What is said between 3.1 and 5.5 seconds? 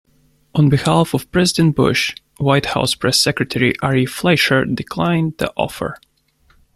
Secretary Ari Fleischer declined